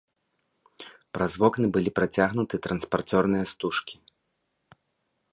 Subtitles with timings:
[1.17, 3.95] Праз вокны былі працягнуты транспарцёрныя стужкі.